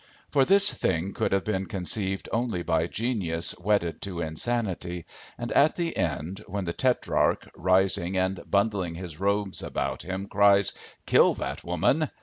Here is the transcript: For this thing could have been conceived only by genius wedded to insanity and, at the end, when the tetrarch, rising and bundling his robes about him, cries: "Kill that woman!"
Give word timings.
For 0.31 0.45
this 0.45 0.73
thing 0.73 1.13
could 1.13 1.31
have 1.31 1.43
been 1.43 1.67
conceived 1.67 2.27
only 2.31 2.63
by 2.63 2.87
genius 2.87 3.53
wedded 3.59 4.01
to 4.01 4.19
insanity 4.21 5.05
and, 5.37 5.51
at 5.51 5.75
the 5.75 5.95
end, 5.95 6.43
when 6.47 6.65
the 6.65 6.73
tetrarch, 6.73 7.47
rising 7.55 8.17
and 8.17 8.41
bundling 8.49 8.95
his 8.95 9.19
robes 9.19 9.61
about 9.61 10.01
him, 10.01 10.25
cries: 10.27 10.73
"Kill 11.05 11.35
that 11.35 11.63
woman!" 11.63 12.09